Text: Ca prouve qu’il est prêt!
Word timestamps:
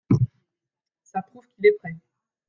Ca 1.11 1.21
prouve 1.21 1.47
qu’il 1.51 1.67
est 1.67 1.77
prêt! 1.77 1.95